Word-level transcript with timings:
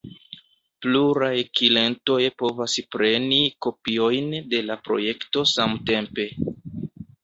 Pluraj 0.85 1.33
klientoj 1.59 2.17
povas 2.43 2.79
preni 2.97 3.41
kopiojn 3.69 4.37
de 4.51 4.67
la 4.73 4.83
projekto 4.91 5.49
samtempe. 5.57 6.31